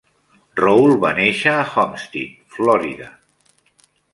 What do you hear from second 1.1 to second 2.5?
néixer a Homestead,